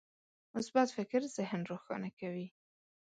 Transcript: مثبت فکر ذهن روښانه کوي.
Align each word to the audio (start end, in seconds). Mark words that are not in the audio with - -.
مثبت 0.57 0.87
فکر 0.97 1.21
ذهن 1.35 1.59
روښانه 1.71 2.09
کوي. 2.19 2.47